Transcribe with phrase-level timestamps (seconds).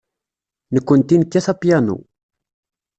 [0.73, 1.95] Nekkenti nekkat apyanu.